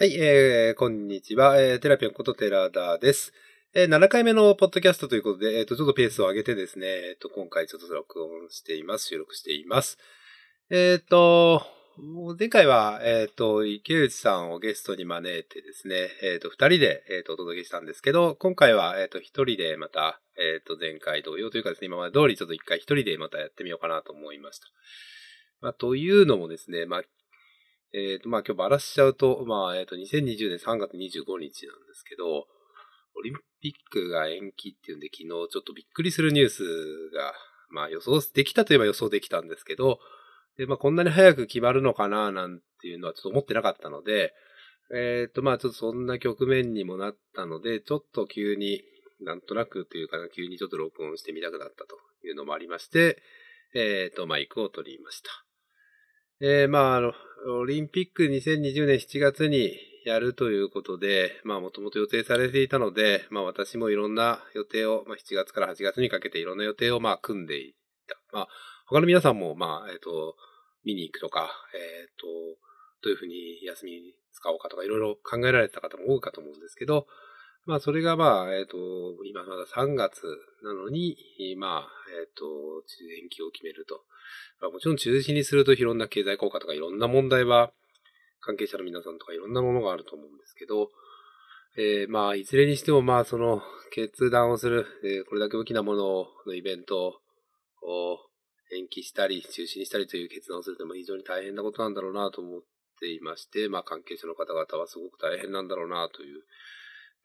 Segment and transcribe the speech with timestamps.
[0.00, 1.60] はい、えー、こんにちは。
[1.60, 3.32] えー、テラピョンことテラダーです。
[3.74, 9.08] えー、7回目のポッドキャストということで、えっ、ー、と、ちょっとペースを上げてですね、えっ、ー、と、今回ちょっと録音しています。
[9.08, 9.98] 収録しています。
[10.70, 11.66] えっ、ー、と、
[12.38, 24.68] 前回は、えっ、と、池内さんをゲストに招いてですね、えっ、と、二人で、えっ、と、お届けしたんですけど、今回は、えっ、と、一人でまた、えっ、と、前回同様というかですね、今まで通りちょっと一回一人でまたやってみようかなと思いました。
[25.60, 27.02] まあ、というのもですね、まあ、
[27.92, 32.46] えっ、ー、と、まあ今日ばらしちゃうと、まあ、えっ、ー、と、2020年3月25日なんですけど、
[33.16, 36.62] オリンピックが延期っていうんで、昨日ちょっとびっくりするニュース
[37.14, 37.32] が、
[37.70, 39.98] まあ予想できたといえば予想できたんですけど、
[40.56, 44.34] で、まあこんなに早く決まるのかななんていうのはちょっと思ってなかったので、
[44.94, 48.82] えっ、ー、と、まあちょっとそんな局面にもなったので、ちょっと急に、
[49.20, 53.20] なんとなくというか、急にちょっと録音してみたくなったというのもありまして、
[53.74, 55.47] えっ、ー、と、マイクを取りました。
[56.40, 57.12] えー、まあ、あの、
[57.60, 59.72] オリンピック2020年7月に
[60.04, 67.74] やるということで、まあ、もともと予定されていたので、まあ、私もいろんな予定を、まあ、7月から8月にかけていろんな予定を、まあ、組んでい
[68.06, 68.16] た。
[68.32, 68.48] まあ、
[68.86, 70.36] 他の皆さんも、まあ、えっ、ー、と、
[70.84, 72.26] 見に行くとか、えっ、ー、と、
[73.02, 77.08] どういうふうに休みに使おうかとか、いろいろ考えられてた方も多いかと思うんですけど、
[77.68, 78.76] まあ、それがまあ、えっ、ー、と、
[79.26, 80.22] 今まだ3月
[80.64, 81.18] なのに、
[81.58, 81.88] まあ、
[82.18, 82.46] えっ、ー、と、
[83.22, 84.00] 延期を決めると。
[84.58, 87.70] まあ、もちろん中止にするといろんな経済効果とかいろんな問題は、
[88.40, 90.88] 関係者の皆さんとかいろんなものがあると思うんですけど、
[91.76, 93.60] えー、まあ、いずれにしても、まあ、その、
[93.92, 97.20] 決断をする、えー、これだけ大きなもののイベント
[97.82, 98.18] を
[98.72, 102.60] 延期したり、中止にしたりという決断をするというのも非常に大変なことなんだろうなと思っ
[102.98, 106.40] ていまして、まあ、関係者の方々はすごく大変なんだろうなという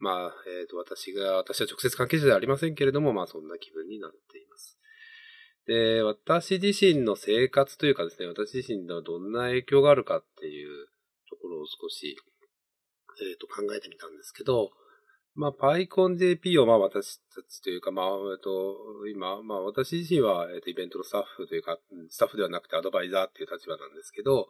[0.03, 4.77] まあ、えっ、ー、と、私が、私は直接関係者ではありませんけれども、まあ、そんな気分になっています。
[5.65, 10.87] で、私自身の生活というかですね、私自身ではどんな影響があるかっていう
[11.29, 12.17] ところを少し、
[13.21, 14.71] えっ、ー、と、考えてみたんですけど、
[15.35, 18.75] まあ、PyConJP をまあ私たちというか、まあ、えっと、
[19.07, 24.47] 今、まあ私自身は、えっと、イベントのスタッフというか、スタッフではなくてアドバイザーっていう立場なんですけど、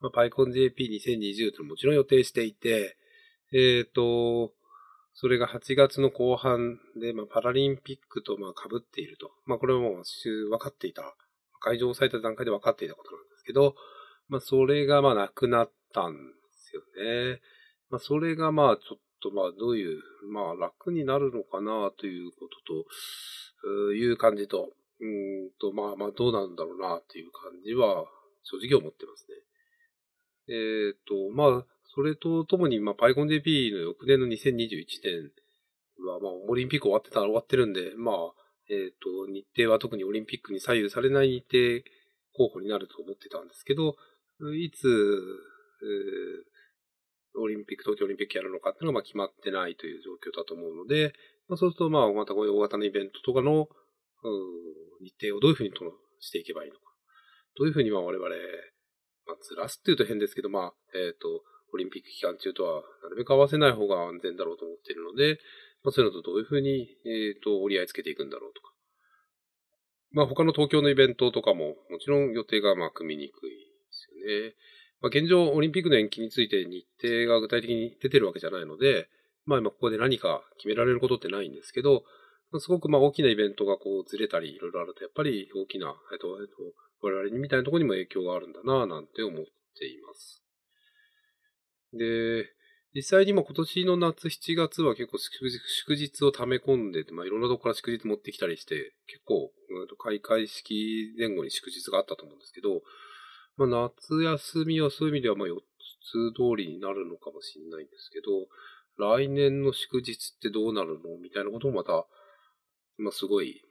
[0.00, 2.96] まあ、PyConJP2020 というのももちろん予定していて、
[3.52, 4.52] えっ、ー、と、
[5.20, 9.32] それが8月の後半で、まあ、パラリンピックとまあ被っていると。
[9.46, 11.16] まあ、これはもう分かっていた。
[11.60, 13.74] 会場をされた段階で分かっていたことなんですけど、
[14.28, 16.18] まあ、それがまあなくなったんで
[16.52, 16.82] すよ
[17.32, 17.40] ね。
[17.90, 22.46] まあ、それがまあちょっとまあどういう、まあ楽になるのかなというこ
[23.64, 28.04] とと、いう感じと、うんと、まあまあどうなんだろうなという感じは
[28.44, 30.54] 正直思ってますね。
[30.54, 35.32] えっ、ー、と、まあ、それとともに、まあ、PyConJP の翌年の2021年
[36.06, 38.14] は、まあ、オリンピック終わってたら終わってるんで、まあ、
[38.70, 41.82] えっ、ー、と、日程は特にオリンピックに左右されない日程
[42.36, 43.96] 候補になると思ってたんですけど、
[44.54, 51.12] いつ、えー、オリンピック、東京オリンピックやるのかっていうのがまあ決まってないという状況だと思うので、
[51.48, 53.68] まあ、そうすると、まあ、またこういう大型のイベントとかの、
[55.00, 55.78] 日程をどういうふうにと
[56.20, 56.82] していけばいいのか。
[57.56, 58.28] どういうふうにまあ我々、
[59.26, 65.38] まあ、ずらすっていうと変ですけど、まあ、えっ、ー、と、オリンピック期間中とはなるべく合わせない方が安全だろうと思っているので、
[65.84, 68.72] まあ、そういうのとどういうふうに、えっ、ー、と、折り合いつけていくんだろうとか。
[70.10, 73.56] まあ、他の東京のイベントとかも、もちろん予定がまあ組みにくいで
[73.90, 74.54] すよね。
[75.00, 79.08] まあ、現状、オリンピックの延期について日程が具体的に出てるわけじゃないので、
[79.44, 82.04] まあ今ここで何か決められることってないんですけど、
[82.58, 86.52] すごくまあ大きなイベントがこうずれたりいろいろあると、やっぱり大きな、えっと、えっと、
[87.00, 89.44] 我々みたいなところにも影響があるんだなぁなんて思っ
[89.78, 90.42] ています。
[91.92, 92.50] で、
[92.94, 99.52] 実際にも今年の夏7月は結構祝日を溜め込んでて、まあ、いろんなところから祝日持ってきたりして、結構、
[99.98, 102.82] 開会式前後に祝日があったと思うんですけど、
[103.56, 108.48] まあ、夏休みはそういう意味ではまあ4つ通りになるのかもしれないんですけど、
[108.98, 111.18] 来年の祝日ってどうなるの？
[111.22, 112.06] みたいなこともまた、
[112.98, 113.62] まあ、すごい、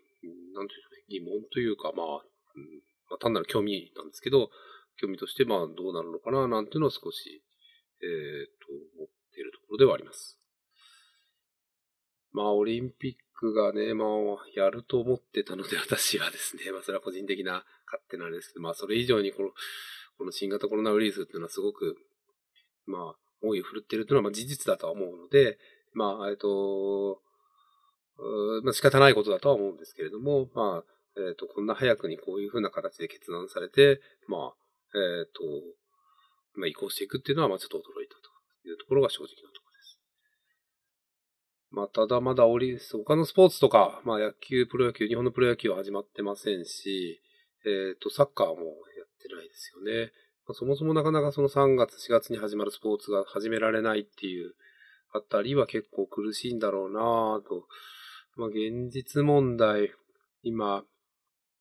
[0.55, 4.49] なんていうね、疑問というか、まあ、うんまあ、単なる興味なんですけど、
[5.01, 7.43] 興味として、まあ、どうなるのかな、なんていうのを少し
[8.01, 10.39] えっ、と、思っているところではあります。
[12.31, 14.09] まあ、オリンピックがね、まあ、
[14.55, 19.53] やると思ってたので、私はですね、 まあ、それは個人的な勝手なんですけど、まあ、それ以上にこの、
[20.17, 21.97] この新型コロナウイルスっていうのはすごく、
[22.85, 25.59] まあ、猛威を振るっているというのは、まあ、事実だとは思うので、
[25.93, 27.21] まあ、えっと、
[28.63, 34.55] まあ、仕方ないことだとは思うんですけれども、まあ、えっ、と、こんな早くにこういうふうな形で決断されて、まあ、
[34.97, 35.41] えっ、と、
[36.57, 39.99] まあ、移行していくっていうのは、まあ、ちょっと驚いたというところが正直なところです。
[41.69, 47.21] まあ、ただまだオリ、他のスポーツとか、まあ、野球、プロ野球、日本のプロ野球は始まってませんし、
[47.65, 48.57] えっ、ー、と、サッカーもやっ
[49.21, 50.11] てないですよね。
[50.47, 54.55] まあ、そもそもなかなかその3月、4月に始まるスポーツが始められないっていう
[55.11, 57.67] あたりは結構苦しいんだろうなぁと。
[58.35, 59.91] まあ、現実問題、
[60.43, 60.85] 今、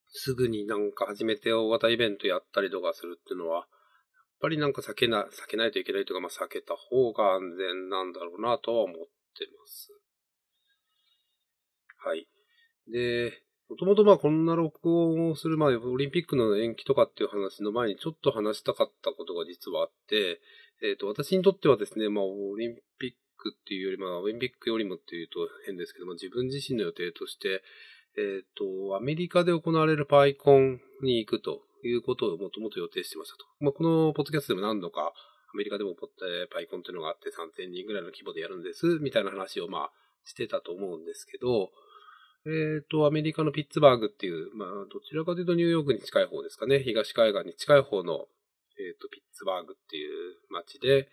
[0.09, 3.67] すぐになんか始めて大型イベントやったりとかするっていうのは、
[4.41, 9.03] ぱりなんか避けな、避けないといけないとか、まあ避けた方が安全なんだろうなとは思って
[9.59, 9.93] ます。
[11.99, 12.29] はい。
[12.91, 20.41] で、もともとまあこんな録音をする前、オリンピックの延期とかっていう話の前にちょっと話したかったことが実はあって、
[20.83, 27.63] えっ、ー、と、私にとってはですね、まあオリンピックっていうより、まあオリンピックよりもっていうと変ですけども、自分自身の予定として、
[28.19, 33.45] えっ、ー、と、アメリカで行われるパイコンに行くということをもともと予定してましたと。
[33.61, 35.13] まあこのポッドキャストでも何度か
[35.53, 39.91] アメリカでもポッパイコンっていうのがあって3000人ぐらいの規模でやるんです、みたいな話をまあ
[40.25, 41.71] してたと思うんですけど、
[42.47, 46.79] えっ、ー、と、アメリカのピッツバーグっていう、まあ、どちらかというとニューヨークに近い方ですかね。
[46.79, 48.27] 東海岸に近い方の、
[48.79, 51.09] えっ、ー、と、ピッツバーグっていう街で、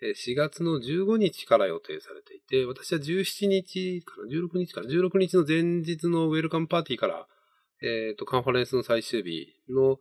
[0.00, 7.26] 4月の15日から予定されていて、私は17日かな、16日かな、16日の前日のウェルカムパーティーから、
[7.82, 9.98] えっ、ー、と、カンファレンスの最終日の、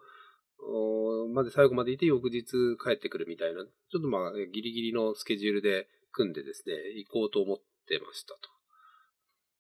[1.34, 2.44] まで最後までいて翌日
[2.84, 7.58] 帰ってくるみたいな、ちょっとまあ、ギリギリのスケジュールで組んでですね、行こうと思っ
[7.88, 8.40] てましたと。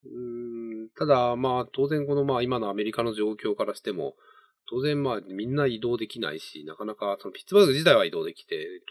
[0.05, 4.15] うんただ、まあ、当然この、まあ、今のアメリカの状況からしても、
[4.69, 8.85] 当然、まあ、みんな移動できないし、なかなか、そのピッツバーグ自体は移動できて、えっ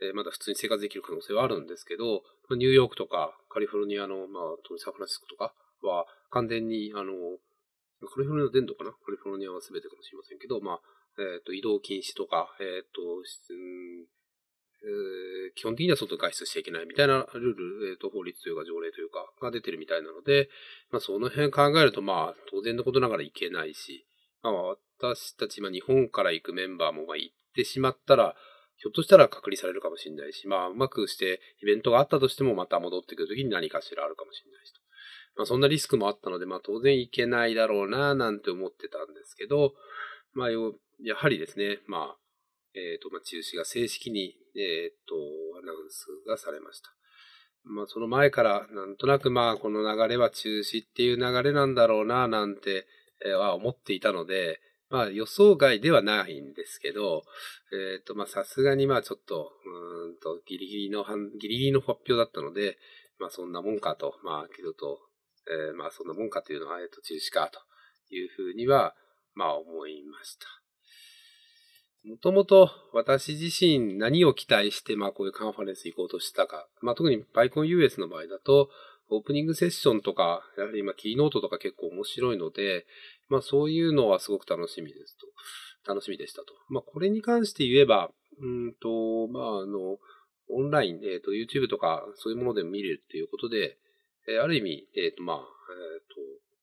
[0.00, 2.22] と、えー、まだ普通に生活できる可能性はあるんですけど、
[2.56, 4.42] ニューヨークとかカリフォルニアの、まあ、
[4.78, 5.52] サンフランシスコとか
[5.82, 7.12] は完全に、あの、
[8.06, 8.92] カリフォルニアの伝統かな？
[8.92, 10.80] カリフォルニアは全てかもしれませんけど、まあ、
[11.18, 13.02] えっ、ー、と、移動禁止とか、えっ、ー、と、
[14.78, 20.48] えー、基本的には外外出しちゃいけないみたいなルール、えっ、ー、と、法律というか条例というか、が出てるみたいなので、
[20.92, 24.06] まあ、その辺考えると、まあ、当然のことながらいけないし、
[24.42, 24.62] まあ、
[25.02, 28.36] 私たち、今、日本から行くメンバーも、まあ、行ってしまったら、
[28.76, 34.80] ひょっとしたら隔離されるかもしれないし、まあ、うまくしてイベントがあったとしても、また戻ってくるときに何かしらあるかもしれないしと。
[35.38, 39.72] まあ、そんなリスクもあったので、まあ、当然いけないだろうな、なんて思ってたんですけど、
[40.34, 42.16] まあ、やはりですね、まあ、
[42.74, 45.14] えっ、ー、と、まあ、中止が正式に、えっ、ー、と、
[45.62, 46.90] アナウンスがされました。
[47.62, 52.88] まあ、その前から、なんとなくまあ、この流れは中止っていう流れなんだろうな、なんて、
[53.24, 57.22] えー、は思っていたので、まあ、予想外ではないんですけど、
[57.72, 61.04] えっ、ー、と、まあ、さすがにまあ、ちょっと、うんと、ギリギリの、
[61.40, 62.78] ギリギリの発表だったので、
[63.18, 64.98] まあ、そんなもんかと、まあ、けどと、
[65.50, 68.94] えー、まあ、そんなもんかというのは、えっ、と、中止か、というふうには、
[69.34, 70.46] まあ、思いました。
[72.04, 76.68] もともと私自身何を期待して、まあこういうカンファレンス行こうとしたか。
[76.80, 78.70] まあ特にバイコン US の場合だと、
[79.10, 82.86] オープニングセッションとか、やはり今キーノートとか結構面白いので、
[83.28, 85.16] まあそういうのはすごく楽しみです
[85.84, 85.92] と。
[85.92, 86.54] 楽しみでしたと。
[86.68, 88.10] まあこれに関して言えば、
[88.40, 89.98] うんと、まああの、
[90.50, 93.76] オンライン、えっ、ー、と YouTube とかそういうもので見れるっていうことで、
[94.28, 95.42] えー、ある意味、えっ、ー、とまあ、えっ、
[96.06, 96.14] と、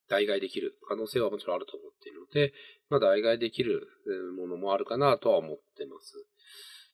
[0.08, 2.54] 代替できる可能性はもちろんあると思っているので、
[2.90, 3.88] まあ、代替できる
[4.38, 6.14] ものもあるかなとは思ってます。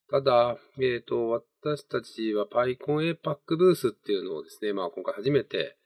[0.09, 5.77] ただ、えっ、と、私たちは PyCon APAC ブースっていうのをですね、まあ今回初めて、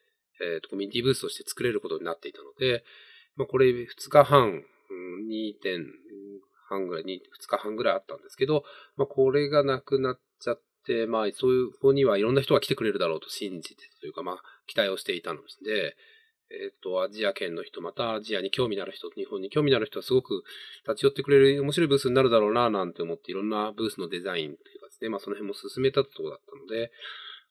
[0.42, 2.84] えっ、と、コミュニティブースとして作れることになっていたので、
[3.36, 4.64] まあこれ2日半、
[5.30, 5.86] 2点
[6.70, 7.08] 半ぐらい、2
[7.48, 8.64] 日半ぐらいあったんですけど、
[8.98, 15.96] まあこれがなくなっちゃって、まあそういう方にはいろんな人が来てくれるだろうと信じてというか、まあ期待をしていたので、
[16.52, 20.44] えっ、ー、と、アジア圏の人、またアジアに興味のある人、日本に興味のある人はすごく
[20.88, 26.92] 立ち寄ってくれる面白いブースになるだろうな、なんて思っていろんなブースのデザインというかですね、まあその辺も進めたところだったので、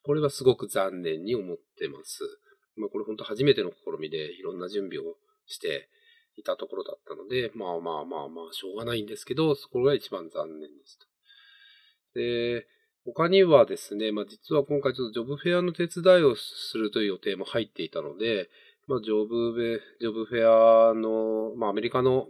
[0.04, 2.22] これはすごく残念に思ってます。
[2.76, 5.16] まあこれ本当初めての試みでいろんな準備を
[5.46, 5.88] して
[6.36, 11.06] いたところだったので、まあまあまあまあ、しょうがないんですけど、そこが一番残念でした。
[12.14, 12.66] で、
[13.04, 18.48] 他にはですね、まあ実は今回ちょっとジョブフェアの手伝いをするという予定も入っていたので、
[18.86, 22.26] まあ、ジョブベ、ジョブフェアの、まあ、アメリカの、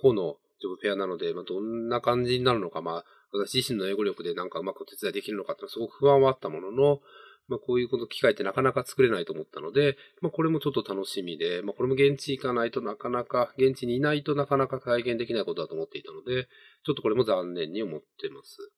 [0.00, 7.00] 方のジョブフェアなので、まあ、どんな感じになるのか、まあ、私自身の英語力でなんかうまく手伝いできるのかってすごく不安はあったものの、
[7.48, 16.46] まあ、こういうこと機会ってなかなか作れないと思ったので、まあ、これもちょっと楽しみで、まあ、これも現地行かないとなかなか、現地にいないとなかなか体験できないことだと思っていたので、
[16.84, 18.70] ちょっとこれも残念に思ってます。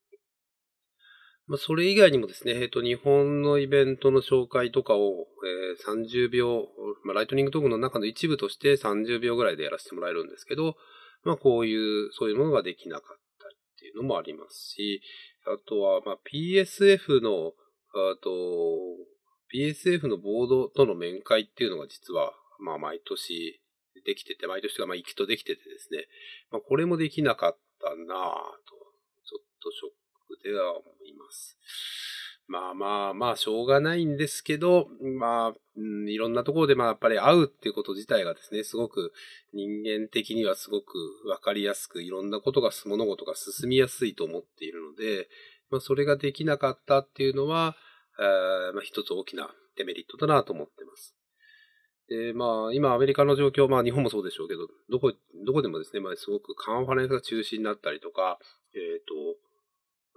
[1.46, 6.68] まあ、それ以外にもですね、えっ、と、日本のイベントの紹介とかを、えー、30秒、
[7.04, 10.76] まあ、ライトニングトークの中の一部として30秒ぐらいでやらせてもらえるんですけど、
[11.22, 15.02] まあ、こういう、そういうものができなかったっていうのもありますし、
[15.46, 17.52] あとは、まあ、PSF の、
[17.92, 18.30] あと、
[19.52, 23.60] PSF のボードとの面会っていうのが実は、まあ、毎年
[24.06, 26.06] できてて、毎年がまあ、行くとできててですね、
[26.50, 28.04] まあ、これもできなかったなぁと
[29.24, 30.03] ちょっとショック
[30.42, 31.58] では思います。
[32.46, 34.88] まあまあまあ、しょうがないんですけど、
[35.18, 35.54] まあ、
[36.06, 39.12] いろんなところでまあやっぱり会うっていうこと自体がですね、すごく
[39.54, 40.94] 人間的にはすごく
[41.26, 45.28] わかりやすく、いろんなことが、物事が進みやすいと思っているので、
[45.70, 47.76] まあそれができなかったっていうのは、
[48.18, 51.16] まあ一つ大きなデメリットだなと思ってます。
[52.08, 55.14] で、まあ、今アメリカの状況、まあ日本もそうでしょうけど、どこ、
[55.46, 58.38] どこでもですね、まあすごくカンファレンスが中止になったりとか、
[58.74, 59.14] えっ、ー、と、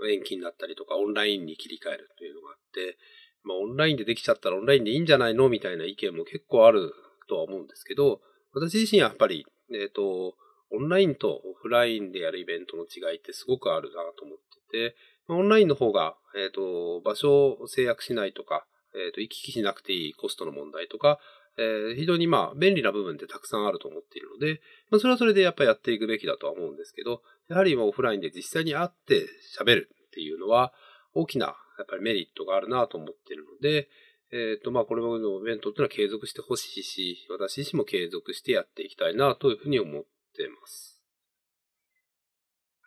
[0.05, 2.97] 延期になったりとか、オンラインに切り替えるというのがあって、
[3.43, 6.93] まあ、オンラインでできちゃったらオンラインでいいんじゃないのみたいな意見も結構ある
[7.29, 8.21] とは思うんですけど、
[8.53, 10.35] 私自身はやっぱり、えっ、ー、と、
[10.71, 14.37] オンラインとオフラインでやるイベントの違いってすごくあるなと思っ
[14.71, 14.95] てて、
[15.29, 21.19] オンラインの方が、えっ、ー、と、場所を制約しないとか、えっ、ー、と、行き来しなくていいコストの問題とか、
[21.57, 24.61] えー、非常にまあ、便利な部分ってたくさんあると思っているので、
[24.91, 29.27] まあ、それはそれでやっぱやっていくべきだとは思うんですけど、やはりオフラインで実際に会って
[29.59, 30.73] 喋るっていうのは、
[31.13, 33.89] 大きな、やっぱりメリットがあるなと思っているので、
[34.31, 40.03] えっ、ー、と、まあ、これまでのイベントっていうのは継続してほしいし、私自身も継続してやっていきたいなというふうに思っ
[40.35, 41.01] ています。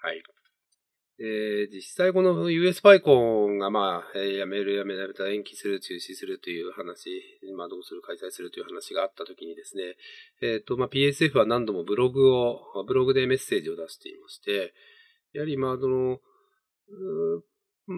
[0.03, 0.23] はい。
[1.21, 3.13] で、実際この US パイコ
[3.47, 7.11] ンがまあ、え、やめるやめられた延期する、中止するという話、
[7.55, 9.97] まあどうする、開催するという話があったときにですね、
[10.41, 14.73] えっ、ー、と、まあ PSF は何度もブログを、ブログでメッセージを出していまして、
[15.35, 16.21] やはりまあその、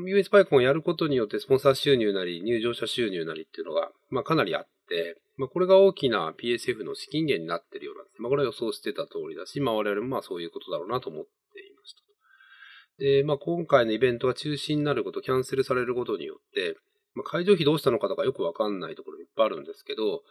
[0.05, 8.21] US パイコンをやることによってスポンサー収入なり入場者収入なりっていうのが、まあかなりあって、まあこれが大きな PSF の資金源になっているようなんです。
[8.21, 11.31] まあこれは予想してた通りだし、まあ我々もまあそういうことだろうなと思って。
[12.99, 16.77] で、まあ、今回のイベントが中止になること、キャンセルされることによって、
[17.15, 20.23] まあ、会場費どうしたのかとかよくわかんないところいっぱいあるんですけど、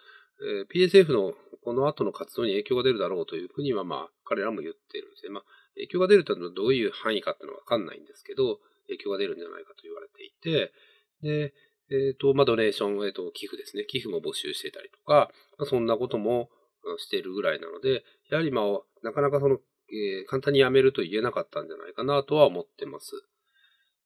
[0.41, 5.31] えー、PSF のこの後の活動に影響が出るだろうというふうには、まあ、彼らも言っているんですね。
[5.31, 5.43] まあ、
[5.75, 10.73] 影響が出るというのはどういう範囲かっていうのはわかんないんですけど、影響が出るんじゃないかと言われていて、
[11.21, 11.53] で、
[11.91, 13.85] えっ、ー、と、まあ、ドネーション、えっ、ー、と、寄付ですね。
[13.85, 16.49] 寄付も募集してたりとか、まあ、そんなことも
[16.97, 18.65] しているぐらいなので、やはりまあ、
[19.03, 19.59] なかなかその
[19.91, 23.11] えー、簡単にやめると言えなかったんじゃないかなとは思ってます。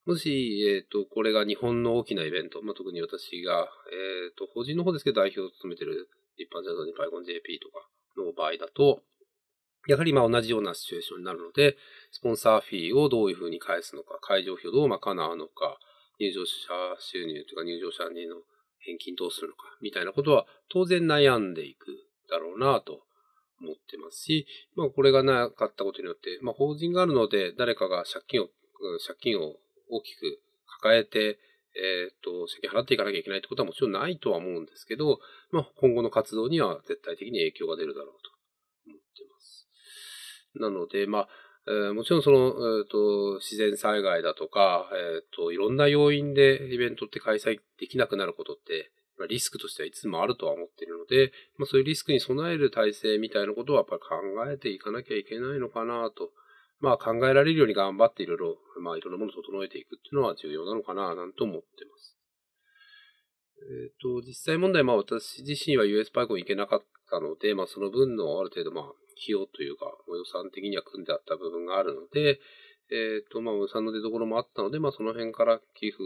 [0.06, 7.88] もし、えっ、ー、と、これが日本の大きなイベント、まあ、特に私が、えっ、ー、と、法人の方ですけど代表を務めてる一般社団にパイコン JP とか
[8.18, 9.01] の場合だと、
[9.88, 11.77] やはりまあ同じようなシチュエーションになるので、
[12.12, 15.77] スポンサーフィーをどういうふうに返すのか、会場費をどう賄うのか、
[16.20, 18.38] 入場者収入とか入場者にの
[18.80, 21.88] 返金どうするのか、みたいなことは当然悩んでいく
[22.30, 23.01] だろうなと
[23.65, 28.48] 思ってますし、まあこれがなかったことによって、まあ法人があるので誰かが借金を、
[29.05, 29.55] 借金を
[29.89, 30.39] 大きく
[30.81, 31.39] 抱えて、
[31.75, 35.19] えっ、ー、と、借金払っていかなきゃいけないってことはもちろんないとは思うんですけど、
[35.51, 38.31] まあ今後の活動には絶対的に影響が出るだろうと
[38.88, 39.67] 思ってます。
[40.55, 41.27] なので、まあ、
[41.67, 48.91] えー、もちろんその、えーと、自然災害だとか、えっ、ー、と、いろんな要因でイベントって開催できなくなることって、
[49.27, 56.31] リスクとしてはいつもあるとは思っているので、まあ、そういうリスクに備える体制みたいなことはやっぱり考えていかなきゃいけないのかなと。
[56.81, 62.17] まあ考えられるように頑張っていろいろ、まあいろんなものを整えていくっていうのは重要なのかななんて思ってます。
[63.63, 72.39] えっ、ー、と、実際問題、まあ私自身は US パイコン行けなかったので、まあその分のある程度まあ費用というか、予算的には組んであった部分があるので、
[72.91, 76.03] えっ、ー、と、まあ、予算の出所もあったので、まあ、その辺から寄付、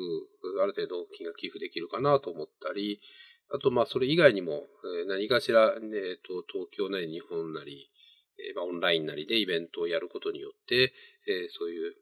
[0.63, 3.01] ある程度金が寄付できるかなと思ったり、
[3.51, 4.67] あと、まあ、それ以外にも、
[5.07, 7.89] 何かしら、ねえっ、と、東京なり日本なり、
[8.37, 10.93] えー、まあ、オンラインなりでイベントをやることによって、
[11.27, 11.95] えー、そういう、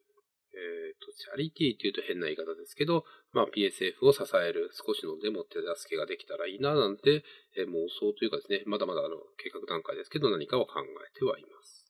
[0.53, 7.23] えっ、と、チャリティーっていうと変な言い方ですけど、まあ、PSF を支える少しのでも手助けができたらいいな、なんて、
[7.55, 11.87] え妄想というかですね、まだまだあの、計画段階ですけど、何かを考えてはいます。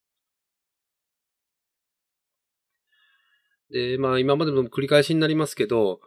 [3.71, 5.99] で、まあ今までも繰り返しになりますけど、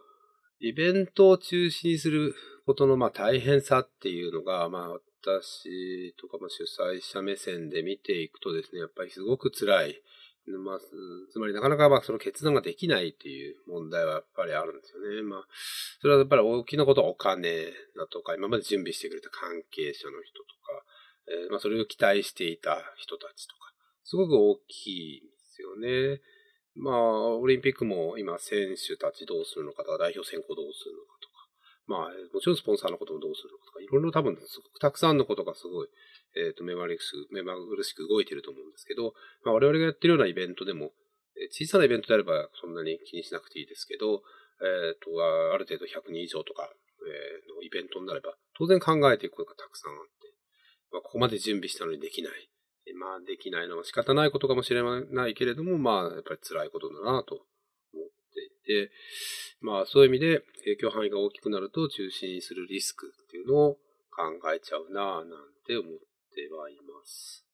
[0.60, 2.34] イベントを中止にする
[2.66, 4.88] ことのまあ大変さっていうのが、まあ
[5.22, 10.02] 私とかまあ主催者目線で見ていくとですね、やっぱりすごく辛い。
[10.46, 10.78] まあ、
[11.30, 15.22] つまりなかなかまあその決断ができないっていう問題はやっぱりあるんですよね。
[15.22, 15.44] まあ、
[16.00, 20.84] それはやっぱり大きなことはお金だとか、今まで準備してくれた関係者の人とか、
[21.44, 26.20] えー、まあそれを期待していた人たちとか、すごく大きいんですよね。
[26.76, 31.48] まあ、オリンピックも今、選手たちどうするのかとか、代表選考どうするのかとか、
[31.86, 35.88] まあ、もちろんスポンサーのこともどうするのかとか、いろいろ多分、すごくたくさんのことがすごい、
[36.36, 40.92] えっ、ー、と、目まぐるしく、目まぐるしく動いてると思うんですけど、まあ、我々がやってるようなイベントでも、
[41.50, 44.22] 小さなイベントであればそんなに気にしなくていいですけど、
[44.60, 45.10] えっ、ー、と、
[45.54, 50.30] ある程度100人以上とか、えー、のイベントになれば、当然考えていくことがたくさんあって、
[50.92, 52.50] まあ、ここまで準備したのにできない。
[52.98, 57.34] まあ、できないのは仕方ないことかもしれないけれども、まあ、やっぱり辛いことだなと
[57.94, 58.90] 思っていて、
[59.60, 63.74] まあそういう意味で影響範囲が大きくなると中止にするリスクっていうのを
[64.10, 65.28] 考えちゃうなぁなん
[65.66, 65.92] て思っ
[66.34, 67.44] てはいます。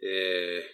[0.00, 0.64] で、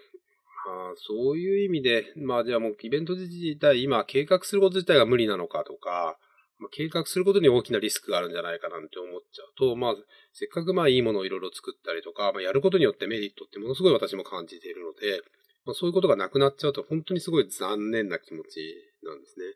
[0.67, 6.19] まあそういう意味で、まあじゃあもうイベント自体今計画すること自体が無理なのかとか、
[6.59, 9.95] ま、計画することに大きなリスクがあるんじゃないかなんて思っちゃうと、まあ、
[10.33, 15.23] せっかくまあいいものをいろいろ作ったりとか、まあ、やることによってメリットってものすごい私も感じているので、
[15.65, 18.75] まあ、そういうことがなくなっちゃうと本当にすごい残念な気持ち
[19.05, 19.47] なんですね。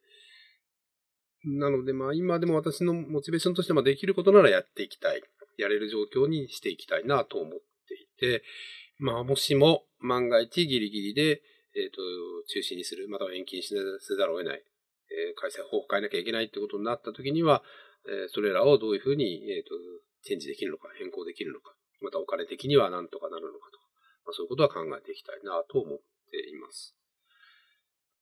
[1.58, 5.22] なのでまあ今でも私のモチベーションとしてはできることならやっていきたい。
[5.58, 8.42] やれる状況にしていきたいなと思っていて、
[8.98, 11.42] まあもしも万が一ギリギリで、
[11.74, 12.00] えっ、ー、と、
[12.48, 14.62] 中止にする、または延期にせざるを得ない。
[15.12, 17.62] えー、開催方法を変えなきゃいけないってことになった時には、
[18.08, 19.70] え、それらをどういうふうに、え、ー、と、
[20.22, 23.84] チェンジできるのか、変更できるのか、またお金的には何とかなるのかとか、
[24.26, 25.98] まあ、そういうことは考えていきたいなと思っ
[26.30, 26.96] ています。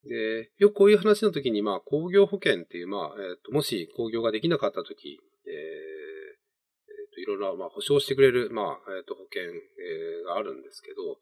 [0.04, 11.18] で、よくこういう話の時に、まあ、工業保険っていう、まあ、えっ、と、もし工業ができなかった時、えー、と、いろんな、まあ、保証してくれる、まあ、えっ、と、保険、え、があるんですけど、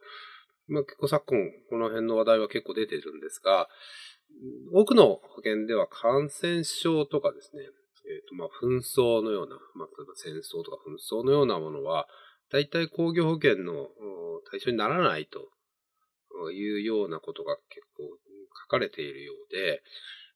[0.68, 3.68] まあ、結構昨今、この辺の話題は結構出てるんですが、
[4.72, 12.06] 多くの保険では感染症とかですね、えっ、ー、と、まあ、紛争のような、まあ、例えば戦争とか紛争のようなものは、
[12.50, 13.88] 大体工業保険の
[14.50, 15.50] 対象にならないと
[16.50, 18.04] いうようなことが結構
[18.64, 19.82] 書かれているようで、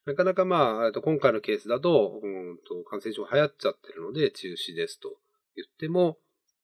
[0.05, 5.11] なかなかまあ、今回のケースだと、うんと感染症流行っちゃってるので中止ですと
[5.55, 6.19] 言っても、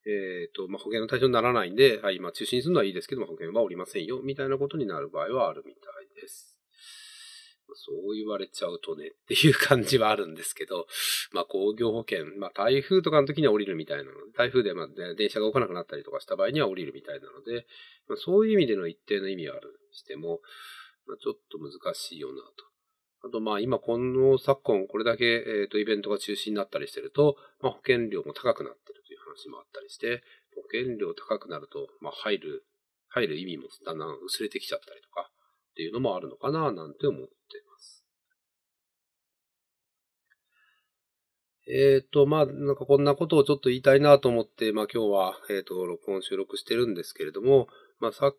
[0.07, 5.98] えっ、ー、と、まあ、保険の対象にならないんで、はい、まあ、中止にするのはいいですけども、保険はおりませんよ、みたいなことになる場合はあるみたい。
[7.75, 10.87] そう言われちゃうとねっていう感じはあるんですけど、
[11.33, 17.67] まあ工業保険、まあ台風とかの時には降りるみたいなので、台風でまあ電車が動かなくなったりとかした場合には降りるみたいなので、
[18.09, 20.41] まあ、そういう意味での一定の意味はあるにしても、
[21.07, 22.69] まあ、ちょっと難しいよなと。
[23.25, 30.23] あとまあ今この昨今これだけ、えー、とイベントが中止になったりしてると、まあ、保険料も高くなってるという話もあったりして、
[30.55, 32.65] 保険料高くなると、まあ入る、
[33.09, 35.28] 入る意味もだんだん薄れてきちゃったりとか
[35.79, 37.29] っていうのもあるのかななんて思って
[37.71, 38.05] ます。
[41.69, 47.69] えっ、ー、と、まあ、なんかこんなことをちょっと言いたいなと思って、まあ今日は、えっ、ー、と、録音収録してるんですけれども、
[48.01, 48.37] まあ昨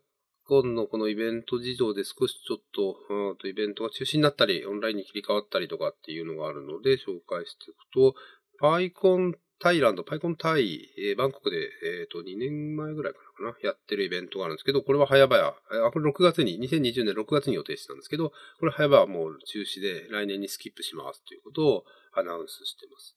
[0.50, 8.16] 今のこのイベント事情で少しちょっと、うんとイベントが中止になったり、オンラインに切り替わったりとかっていうのがあるので紹介していくと、
[8.60, 11.58] パイコンタイランド、パイコンタイ、えー、バンコクで、
[12.02, 13.29] えっ、と、2年前ぐらいかな、
[13.64, 23.16] やってるイベントがあるんですけど、これは早々、あ、これ6月に、2020年6月に予定してたんですけど、これ早々もう中止で来年にスキップしますということをアナウンスしてます。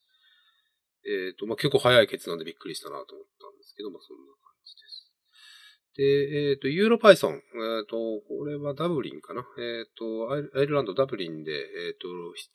[1.05, 5.13] えっ、ー、と、まあ、結構早い決断でびっくりしたなと思ったんですけど、まあ、そんな感じです。
[5.97, 7.35] で、えっ、ー、と、ユーロパイソン。
[7.35, 7.97] えっ、ー、と、
[8.29, 9.45] これはダブリンかな？
[9.59, 12.09] えっ、とアイルランドダブリンで、えっ、と、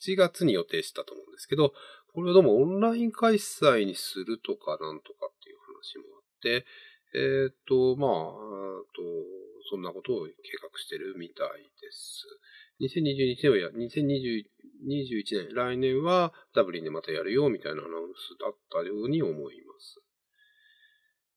[0.08, 1.72] 7月に予定したと思うんですけど、
[2.14, 6.66] これはどうもオンライン開催にするとかなんとかっていう話もあって、
[7.14, 8.10] えっ、と、まあ、
[8.94, 9.02] と、
[9.70, 12.26] そんなことを計画してるみたいです。
[12.80, 14.44] 2022年はや、2021
[15.46, 20.00] 年、来年はダブリンでまたやるよ、みたいなアナウンスだったように思います。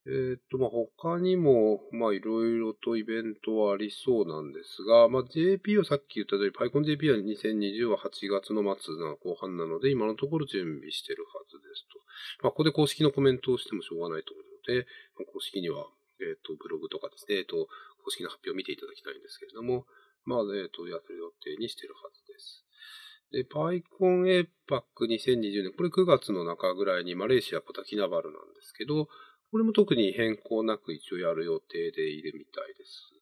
[0.08, 12.00] えっ、と、まあ、他にも、まあ、いろいろとイベントはありそうなんですが、まあ、JP はさっき言った通り、PyConJP は2020は8月の末な後半なので、今のところ準備してるはずですと。
[12.42, 14.41] まあ、ここで公式のコメントをしてもしょうがないと思うの
[14.72, 14.88] で、
[15.32, 15.88] 公式には、
[16.22, 17.68] えっ、と、ブログとかですね、えっ、と、
[18.04, 19.86] 公式の発表を見ていただきたいんですけれども、
[20.26, 22.66] まあ、えっ、と、やる予定にしてるはずです。
[23.32, 24.48] で、パイコン APAC
[25.08, 29.08] 2020年、これ9月の中ぐらいにマレーシア・コタキナバルなんですけど、
[29.52, 33.21] これも特に変更なく一応やる予定でいるみたいです。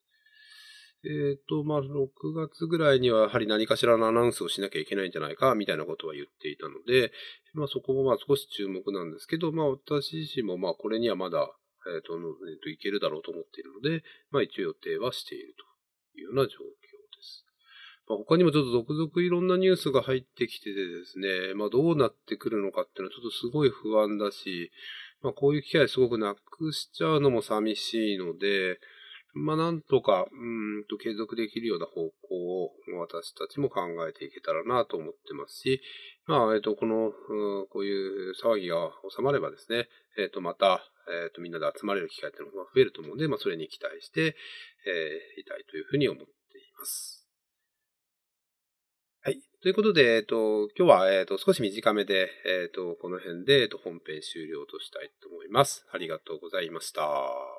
[1.05, 7.11] えっ、ー、と、まあ、6月ぐらいにはやはり何かしらのアナウンスをしなきゃいけないんじゃないか、みたいなことは言っていたので、
[7.53, 11.49] まあそこもま少し注目なんですけど、まあ私自身もまこれにはまだ、
[11.87, 15.55] えっ、ー、と、えー、といけるだろうと思っているので、まあ一応予定はしている
[16.13, 16.67] というような状況で
[17.23, 17.45] す。
[18.09, 24.69] まあ、他にもちょっと続々いろんなニュースが入ってきててですね、まあどうなってくるのかっていうのはちょっとすごい不安だし、
[25.21, 28.79] まあこういう機会すごくなくしちゃうのも寂しいので、
[29.33, 35.81] まあなんとか、うんと継続できるような方向を私たちも考えていけたらなと思ってますし、
[36.25, 39.87] まあ、えっ、と、この、うん、こういう騒ぎが収まればですね、
[40.17, 40.81] えっ、と、また、
[41.23, 44.35] えっ、と、みんなで集まれる機会っていうのが増えると思うので、まあそれに期待して、
[44.85, 47.27] えー、いたいというふうに思っています。
[49.21, 49.41] はい。
[49.61, 55.85] ということで、えっ、と、今日は、えっ、と、少し短めで、えっ、と、この辺で、えっ、と、本編終了としたいと思います。
[55.91, 57.58] ありがとうございました。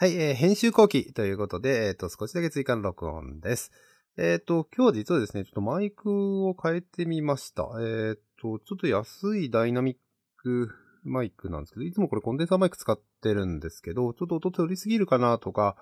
[0.00, 3.72] はい、えー、編集後期ということで、えっ、ー、と、少しだけ追加の録音です。
[4.16, 7.64] えっ、ー、と、今日実はですね、ちょっとマイクを変えてみました。
[7.80, 9.96] えっ、と、ちょっと安いダイナミッ
[10.36, 10.70] ク
[11.02, 15.74] マイクなんですけど、いつもこれコンデンサーマイク使ってるんですけど、ちょっと音取りすぎるかなとか、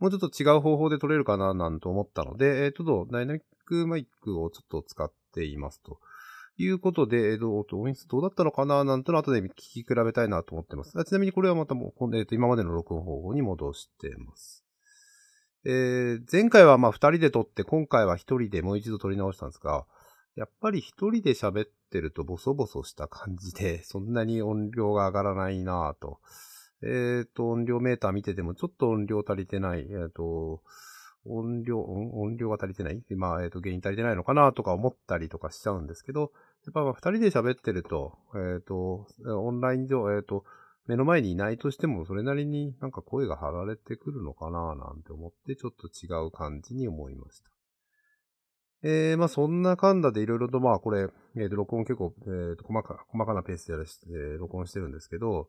[0.00, 5.98] もうちょっと違う方法で撮れるかななんて思ったので、え、っとダイナミックマイクをちょっと使っていますと。
[6.64, 8.84] いうことで、えっ、と、音質どうだったのかな？
[8.84, 10.92] なんての後で聞き比べたいなと思ってます。
[11.04, 14.64] ちなみにこれはまたもう、えっ、と、今までの録音方法に戻してます。
[15.64, 19.86] えー、前回はまあ二人で撮って、今回は一人でもう一度撮り直したんですが、
[20.34, 26.18] やっぱり一人で喋ってるとボソボソした感じで、そんなに音量が上がらないなぁと。
[26.82, 29.82] えっ、ー、と、音量メーター見ててもちょっと音量足りてない。
[29.82, 30.62] えっ、ー、と、
[31.24, 33.00] 音量、音量が足りてない？
[33.14, 36.32] まあ、えっ、ー、と、原因足りてないのかなとか思ったりとかしちゃうんですけど、
[36.66, 40.44] やっぱ二人で喋ってると、えっ、と、オンライン上、えっ、と、
[40.86, 47.50] 目の前にいないとしても、それなりになんか声が張られてくるのかななんて思って、ちょっと違う感じに思いました。
[48.84, 55.48] えー、まあそんなかんだでいろいろとまあこれ、えー、と録音結構、えー、と細か、細かなペースでやらして、録音してるんですけど、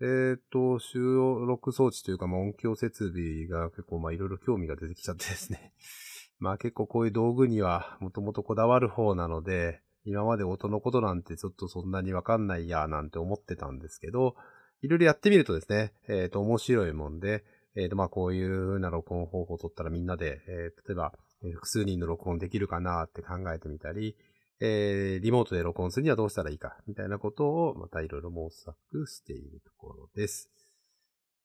[0.00, 0.98] えっ、ー、と、収
[1.46, 5.72] 録装置というか、まあ、音響設備が結構、まあ、いろいろ興味が出てきちゃってですね。
[6.40, 14.36] まあ、結構こういう道具には、もともとこだわる方なので、今まで音のことなんてちょっとそんなにわかんないや、なんて思ってたんですけど、
[14.82, 24.16] いろいろやってみるとですね、えっ、ー、と、面白いもんで、えっ、ー、と、まあ、こういう風な録音方法を取ったらみんなで、えー、例えば、複数人の録音できるかなって考えてみたり、
[24.60, 30.50] えー、リモートで録音するにはどうしたらいいか、みたいなことを、またいろいろ模索しているところです。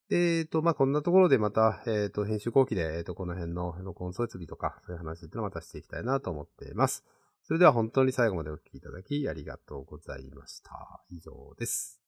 [0.09, 7.05] でえっ、と、まあ、こんなところでまた、えっ、と、編集後期で、えっ、と、この辺の録音設備とか、そういう話っていうのをまたしていきたいなと思っています。
[7.49, 11.01] それでは本当に最後までお聴きいただきありがとうございました。
[11.09, 11.98] 以上です。